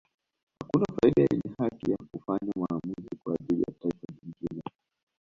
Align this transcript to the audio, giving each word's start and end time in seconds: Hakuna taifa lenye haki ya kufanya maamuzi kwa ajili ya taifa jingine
Hakuna 0.63 0.85
taifa 0.85 1.21
lenye 1.27 1.55
haki 1.57 1.91
ya 1.91 1.97
kufanya 2.11 2.51
maamuzi 2.59 3.15
kwa 3.23 3.35
ajili 3.35 3.61
ya 3.61 3.73
taifa 3.81 4.07
jingine 4.23 4.61